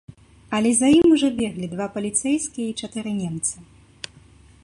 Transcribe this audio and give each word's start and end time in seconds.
Але 0.59 0.69
за 0.77 0.87
ім 0.99 1.05
ужо 1.17 1.29
беглі 1.41 1.67
два 1.75 1.87
паліцэйскія 1.99 2.67
і 2.71 2.77
чатыры 2.87 3.11
немцы. 3.21 3.55